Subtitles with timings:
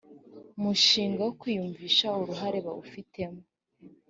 [0.61, 3.41] mushinga wo kwiyumvisha uruhare bawufitemo